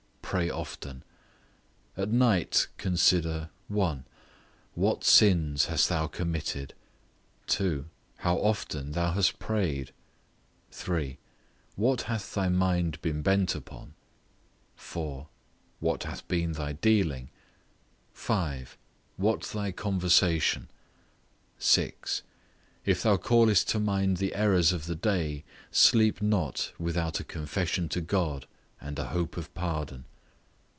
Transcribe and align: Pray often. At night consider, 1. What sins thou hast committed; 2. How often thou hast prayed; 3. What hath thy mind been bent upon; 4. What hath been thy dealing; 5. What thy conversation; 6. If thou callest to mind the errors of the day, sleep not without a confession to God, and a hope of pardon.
Pray 0.33 0.49
often. 0.49 1.03
At 1.97 2.07
night 2.07 2.67
consider, 2.77 3.49
1. 3.67 4.05
What 4.75 5.03
sins 5.03 5.65
thou 5.67 6.03
hast 6.03 6.13
committed; 6.13 6.73
2. 7.47 7.85
How 8.19 8.37
often 8.37 8.93
thou 8.93 9.11
hast 9.11 9.39
prayed; 9.39 9.91
3. 10.71 11.17
What 11.75 12.03
hath 12.03 12.33
thy 12.33 12.47
mind 12.47 13.01
been 13.01 13.21
bent 13.21 13.55
upon; 13.55 13.93
4. 14.77 15.27
What 15.81 16.03
hath 16.03 16.25
been 16.29 16.53
thy 16.53 16.71
dealing; 16.73 17.27
5. 18.13 18.77
What 19.17 19.41
thy 19.41 19.73
conversation; 19.73 20.69
6. 21.59 22.21
If 22.85 23.03
thou 23.03 23.17
callest 23.17 23.67
to 23.71 23.81
mind 23.81 24.15
the 24.15 24.33
errors 24.33 24.71
of 24.71 24.85
the 24.85 24.95
day, 24.95 25.43
sleep 25.71 26.21
not 26.21 26.71
without 26.79 27.19
a 27.19 27.25
confession 27.25 27.89
to 27.89 27.99
God, 27.99 28.47
and 28.79 28.97
a 28.97 29.07
hope 29.07 29.35
of 29.35 29.53
pardon. 29.53 30.05